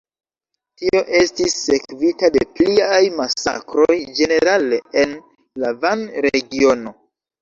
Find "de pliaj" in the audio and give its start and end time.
2.37-2.97